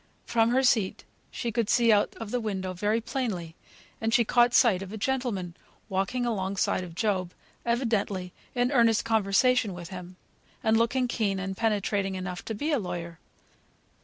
[0.25, 3.55] From her seat she could see out of the window pretty plainly,
[4.01, 5.55] and she caught sight of a gentleman
[5.89, 7.35] walking alongside of Job,
[7.67, 10.15] evidently in earnest conversation with him,
[10.63, 13.19] and looking keen and penetrating enough to be a lawyer.